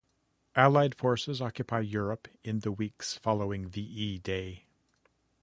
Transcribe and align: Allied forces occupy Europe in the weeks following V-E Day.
Allied 0.55 0.95
forces 0.95 1.43
occupy 1.43 1.81
Europe 1.81 2.27
in 2.43 2.61
the 2.61 2.71
weeks 2.71 3.19
following 3.19 3.67
V-E 3.67 4.17
Day. 4.17 4.65